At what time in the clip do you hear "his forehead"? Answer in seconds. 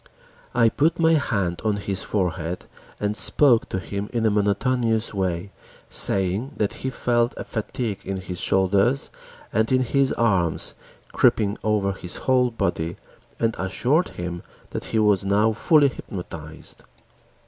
1.77-2.65